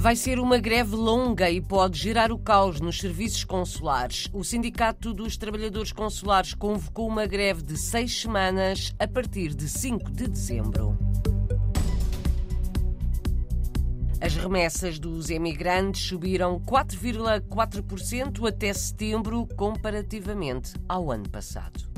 [0.00, 4.30] Vai ser uma greve longa e pode gerar o caos nos serviços consulares.
[4.32, 10.10] O Sindicato dos Trabalhadores Consulares convocou uma greve de seis semanas a partir de 5
[10.10, 10.96] de dezembro.
[14.22, 21.89] As remessas dos emigrantes subiram 4,4% até setembro, comparativamente ao ano passado.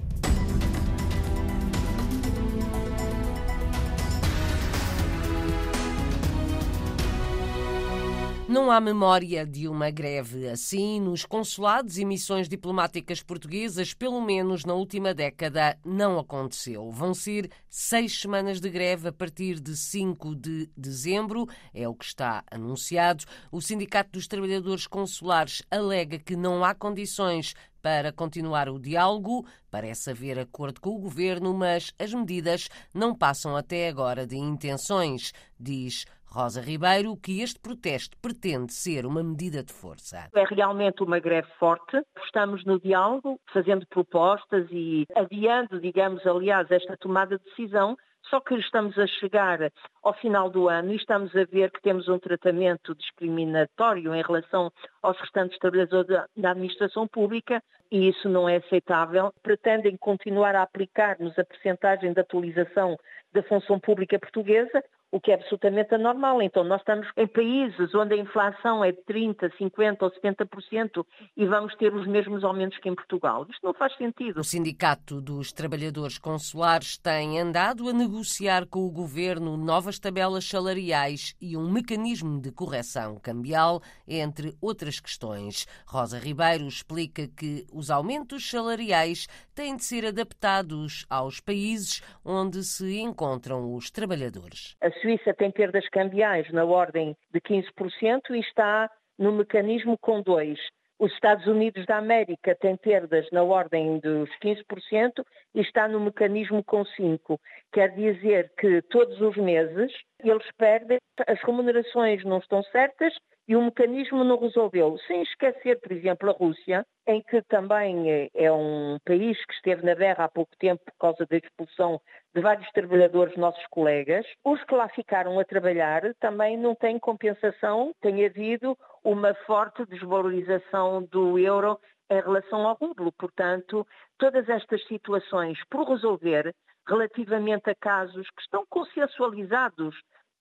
[8.52, 14.66] Não há memória de uma greve assim nos consulados e missões diplomáticas portuguesas, pelo menos
[14.66, 16.90] na última década, não aconteceu.
[16.90, 22.04] Vão ser seis semanas de greve a partir de 5 de dezembro, é o que
[22.04, 23.24] está anunciado.
[23.50, 29.46] O Sindicato dos Trabalhadores Consulares alega que não há condições para continuar o diálogo.
[29.70, 35.32] Parece haver acordo com o governo, mas as medidas não passam até agora de intenções,
[35.58, 40.28] diz Rosa Ribeiro que este protesto pretende ser uma medida de força.
[40.34, 42.00] É realmente uma greve forte.
[42.24, 47.96] Estamos no diálogo, fazendo propostas e adiando, digamos, aliás, esta tomada de decisão
[48.30, 49.58] só que estamos a chegar
[50.02, 54.70] ao final do ano e estamos a ver que temos um tratamento discriminatório em relação
[55.02, 59.34] aos restantes trabalhadores da administração pública e isso não é aceitável.
[59.42, 62.96] Pretendem continuar a aplicar-nos a percentagem de atualização
[63.32, 64.82] da função pública portuguesa,
[65.12, 66.40] o que é absolutamente anormal.
[66.40, 71.46] Então, nós estamos em países onde a inflação é de 30%, 50% ou 70% e
[71.46, 73.46] vamos ter os mesmos aumentos que em Portugal.
[73.48, 74.40] Isto não faz sentido.
[74.40, 81.36] O Sindicato dos Trabalhadores Consulares tem andado a negociar com o governo novas tabelas salariais
[81.40, 85.66] e um mecanismo de correção cambial, entre outras questões.
[85.86, 92.98] Rosa Ribeiro explica que os aumentos salariais têm de ser adaptados aos países onde se
[92.98, 94.74] encontram os trabalhadores.
[95.02, 100.60] Suíça tem perdas cambiais na ordem de 15% e está no mecanismo com dois.
[100.96, 105.24] Os Estados Unidos da América têm perdas na ordem dos 15%
[105.56, 107.36] e está no mecanismo com 5%.
[107.72, 113.12] Quer dizer que todos os meses eles perdem, as remunerações não estão certas
[113.48, 114.96] e o mecanismo não resolveu.
[115.06, 119.84] Sem esquecer, por exemplo, a Rússia, em que também é, é um país que esteve
[119.84, 122.00] na guerra há pouco tempo por causa da expulsão
[122.34, 124.24] de vários trabalhadores nossos colegas.
[124.44, 131.02] Os que lá ficaram a trabalhar também não têm compensação, tem havido uma forte desvalorização
[131.04, 131.78] do euro
[132.10, 133.10] em relação ao rublo.
[133.12, 133.86] Portanto,
[134.18, 136.54] todas estas situações por resolver
[136.86, 139.94] relativamente a casos que estão consensualizados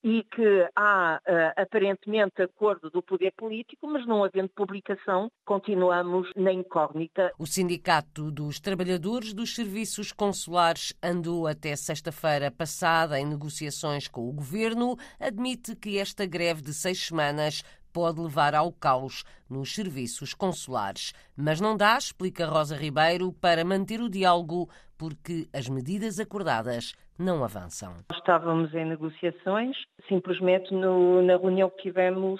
[0.03, 6.51] e que há uh, aparentemente acordo do poder político, mas não havendo publicação, continuamos na
[6.51, 7.31] incógnita.
[7.37, 14.33] O Sindicato dos Trabalhadores dos Serviços Consulares andou até sexta-feira passada em negociações com o
[14.33, 17.63] governo, admite que esta greve de seis semanas
[17.93, 21.13] pode levar ao caos nos serviços consulares.
[21.35, 27.43] Mas não dá, explica Rosa Ribeiro, para manter o diálogo porque as medidas acordadas não
[27.43, 27.93] avançam.
[28.13, 29.75] Estávamos em negociações,
[30.07, 32.39] simplesmente no, na reunião que tivemos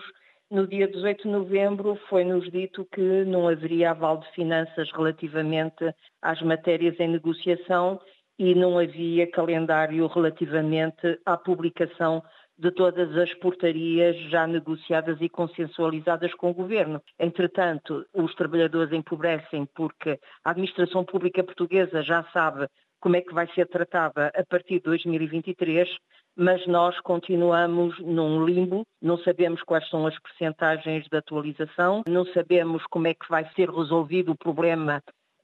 [0.51, 6.41] no dia 18 de novembro foi-nos dito que não haveria aval de finanças relativamente às
[6.41, 8.01] matérias em negociação
[8.38, 12.22] e não havia calendário relativamente à publicação
[12.61, 17.01] de todas as portarias já negociadas e consensualizadas com o Governo.
[17.19, 22.67] Entretanto, os trabalhadores empobrecem porque a administração pública portuguesa já sabe
[22.99, 25.89] como é que vai ser tratada a partir de 2023,
[26.38, 32.83] mas nós continuamos num limbo, não sabemos quais são as percentagens de atualização, não sabemos
[32.91, 35.01] como é que vai ser resolvido o problema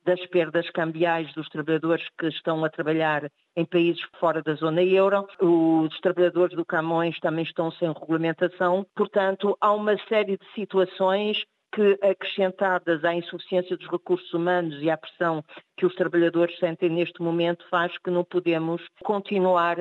[0.08, 5.28] das perdas cambiais dos trabalhadores que estão a trabalhar em países fora da zona euro.
[5.42, 8.88] Os trabalhadores do Camões também estão sem regulamentação.
[8.96, 11.44] Portanto, há uma série de situações
[11.76, 15.44] que, acrescentadas à insuficiência dos recursos humanos e à pressão
[15.76, 19.78] que os trabalhadores sentem neste momento, faz que não podemos continuar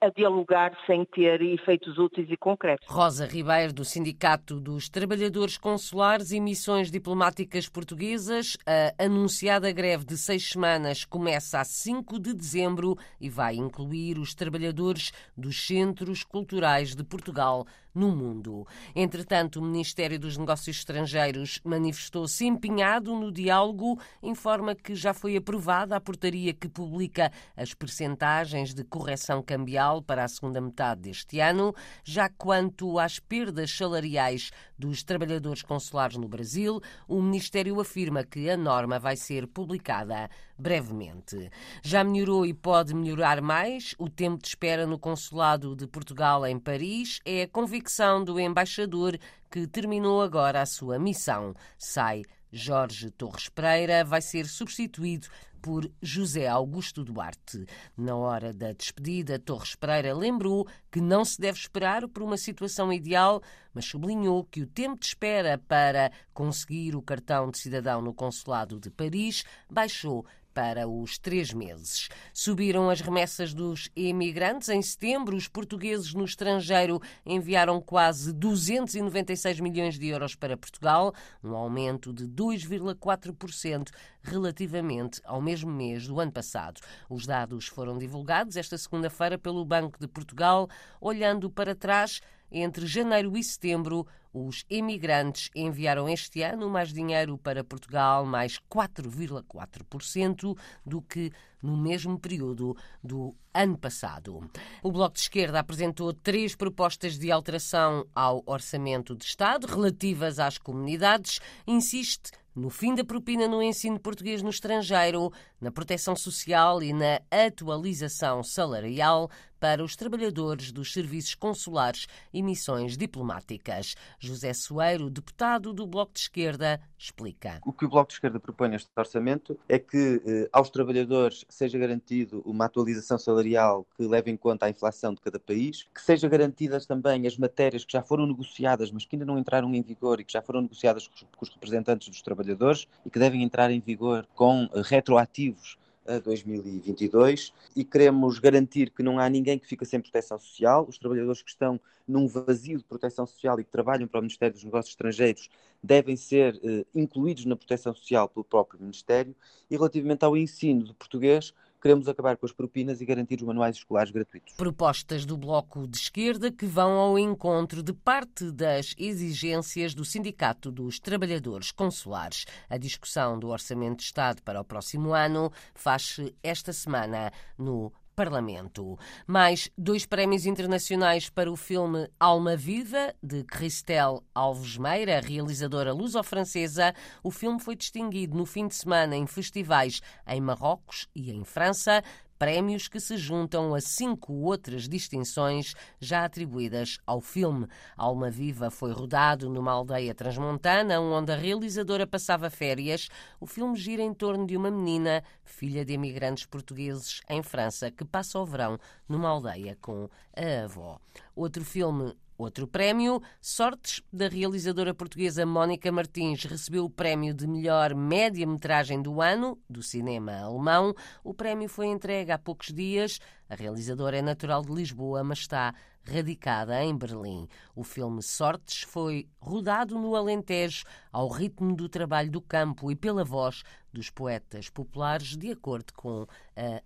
[0.00, 2.86] a dialogar sem ter efeitos úteis e concretos.
[2.88, 10.16] Rosa Ribeiro, do Sindicato dos Trabalhadores Consulares e Missões Diplomáticas Portuguesas, a anunciada greve de
[10.16, 16.94] seis semanas começa a 5 de dezembro e vai incluir os trabalhadores dos Centros Culturais
[16.94, 17.66] de Portugal
[17.98, 18.66] no mundo.
[18.94, 25.96] Entretanto, o Ministério dos Negócios Estrangeiros manifestou-se empenhado no diálogo, informa que já foi aprovada
[25.96, 31.74] a portaria que publica as percentagens de correção cambial para a segunda metade deste ano.
[32.04, 38.56] Já quanto às perdas salariais dos trabalhadores consulares no Brasil, o Ministério afirma que a
[38.56, 41.50] norma vai ser publicada brevemente.
[41.82, 46.58] Já melhorou e pode melhorar mais o tempo de espera no Consulado de Portugal em
[46.58, 47.20] Paris.
[47.24, 49.18] É a convicção demissão do embaixador
[49.50, 51.54] que terminou agora a sua missão.
[51.78, 55.26] Sai Jorge Torres Pereira vai ser substituído
[55.62, 57.66] por José Augusto Duarte.
[57.96, 62.92] Na hora da despedida, Torres Pereira lembrou que não se deve esperar por uma situação
[62.92, 63.42] ideal,
[63.72, 68.78] mas sublinhou que o tempo de espera para conseguir o cartão de cidadão no Consulado
[68.78, 70.26] de Paris baixou
[70.58, 72.08] para os três meses.
[72.34, 74.68] Subiram as remessas dos imigrantes.
[74.68, 81.14] Em setembro, os portugueses no estrangeiro enviaram quase 296 milhões de euros para Portugal,
[81.44, 83.90] um aumento de 2,4%
[84.20, 86.80] relativamente ao mesmo mês do ano passado.
[87.08, 90.68] Os dados foram divulgados esta segunda-feira pelo Banco de Portugal,
[91.00, 92.20] olhando para trás.
[92.50, 100.56] Entre janeiro e setembro, os emigrantes enviaram este ano mais dinheiro para Portugal, mais 4,4%
[100.84, 101.32] do que
[101.62, 104.48] no mesmo período do ano passado.
[104.82, 110.58] O Bloco de Esquerda apresentou três propostas de alteração ao Orçamento de Estado relativas às
[110.58, 111.40] comunidades.
[111.66, 117.20] Insiste no fim da propina no ensino português no estrangeiro, na proteção social e na
[117.30, 123.94] atualização salarial para os trabalhadores dos serviços consulares e missões diplomáticas.
[124.18, 127.60] José Soeiro, deputado do Bloco de Esquerda, explica.
[127.64, 131.78] O que o Bloco de Esquerda propõe neste orçamento é que eh, aos trabalhadores seja
[131.78, 136.28] garantido uma atualização salarial que leve em conta a inflação de cada país, que seja
[136.28, 140.20] garantidas também as matérias que já foram negociadas, mas que ainda não entraram em vigor
[140.20, 143.80] e que já foram negociadas com os representantes dos trabalhadores e que devem entrar em
[143.80, 150.00] vigor com retroativos a 2022 e queremos garantir que não há ninguém que fica sem
[150.00, 150.86] proteção social.
[150.88, 154.54] Os trabalhadores que estão num vazio de proteção social e que trabalham para o Ministério
[154.54, 155.50] dos Negócios Estrangeiros
[155.82, 159.36] devem ser eh, incluídos na proteção social pelo próprio Ministério.
[159.70, 163.76] E relativamente ao ensino de português, Queremos acabar com as propinas e garantir os manuais
[163.76, 164.54] escolares gratuitos.
[164.54, 170.72] Propostas do Bloco de Esquerda que vão ao encontro de parte das exigências do Sindicato
[170.72, 172.46] dos Trabalhadores Consulares.
[172.68, 178.98] A discussão do Orçamento de Estado para o próximo ano faz-se esta semana no Parlamento.
[179.28, 186.92] Mais dois prémios internacionais para o filme Alma Viva, de Christelle Alves Meira, realizadora luso-francesa.
[187.22, 192.02] O filme foi distinguido no fim de semana em festivais em Marrocos e em França
[192.38, 197.66] prémios que se juntam a cinco outras distinções já atribuídas ao filme.
[197.96, 203.08] Alma Viva foi rodado numa aldeia transmontana onde a realizadora passava férias.
[203.40, 208.04] O filme gira em torno de uma menina, filha de imigrantes portugueses em França, que
[208.04, 211.00] passa o verão numa aldeia com a avó.
[211.34, 217.96] Outro filme Outro prémio, Sortes, da realizadora portuguesa Mónica Martins, recebeu o prémio de melhor
[217.96, 220.94] média-metragem do ano, do cinema alemão.
[221.24, 223.18] O prémio foi entregue há poucos dias.
[223.48, 225.74] A realizadora é natural de Lisboa, mas está
[226.04, 227.48] radicada em Berlim.
[227.74, 233.24] O filme Sortes foi rodado no Alentejo, ao ritmo do trabalho do campo e pela
[233.24, 233.64] voz
[233.98, 236.24] dos poetas populares, de acordo com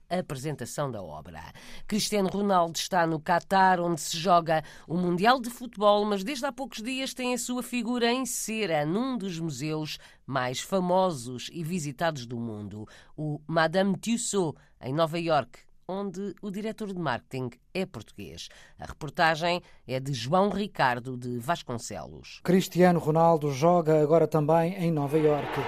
[0.09, 1.43] a apresentação da obra.
[1.87, 6.53] Cristiano Ronaldo está no Catar, onde se joga o Mundial de Futebol, mas desde há
[6.53, 12.25] poucos dias tem a sua figura em cera num dos museus mais famosos e visitados
[12.25, 18.49] do mundo, o Madame Tussauds, em Nova York, onde o diretor de marketing é português.
[18.79, 22.41] A reportagem é de João Ricardo de Vasconcelos.
[22.43, 25.61] Cristiano Ronaldo joga agora também em Nova Iorque.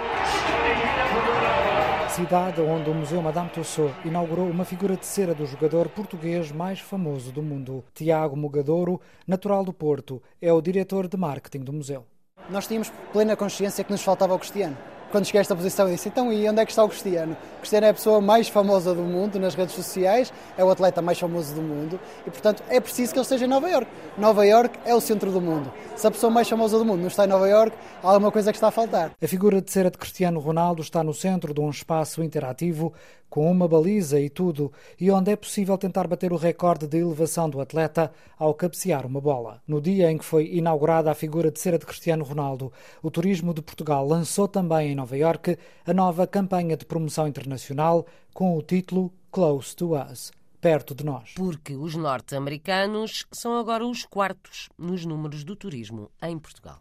[2.11, 6.79] Cidade onde o Museu Madame Tussauds inaugurou uma figura de cera do jogador português mais
[6.79, 7.85] famoso do mundo.
[7.93, 12.07] Tiago Mugadouro, natural do Porto, é o diretor de marketing do museu.
[12.49, 14.77] Nós tínhamos plena consciência que nos faltava o Cristiano
[15.15, 17.37] quando cheguei a esta posição, disse: então, e onde é que está o Cristiano?
[17.59, 21.01] O Cristiano é a pessoa mais famosa do mundo nas redes sociais, é o atleta
[21.01, 23.89] mais famoso do mundo e, portanto, é preciso que ele esteja em Nova York.
[24.19, 25.73] Nova York é o centro do mundo.
[25.95, 28.51] Se a pessoa mais famosa do mundo não está em Nova York, há alguma coisa
[28.51, 29.13] que está a faltar.
[29.23, 32.93] A figura de cera de Cristiano Ronaldo está no centro de um espaço interativo
[33.35, 37.51] com uma baliza e tudo, e onde é possível tentar bater o recorde de elevação
[37.51, 39.61] do atleta ao cabecear uma bola.
[39.67, 42.73] No dia em que foi inaugurada a figura de cera de Cristiano Ronaldo,
[43.03, 48.07] o Turismo de Portugal lançou também em Nova York a nova campanha de promoção internacional
[48.33, 51.33] com o título Close to Us perto de nós.
[51.35, 56.79] Porque os norte-americanos são agora os quartos nos números do turismo em Portugal.